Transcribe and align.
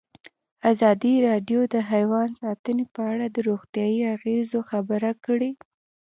ازادي 0.71 1.13
راډیو 1.27 1.59
د 1.73 1.75
حیوان 1.91 2.29
ساتنه 2.41 2.83
په 2.95 3.01
اړه 3.11 3.25
د 3.29 3.37
روغتیایي 3.49 4.01
اغېزو 4.15 4.59
خبره 4.71 5.11
کړې. 5.25 5.51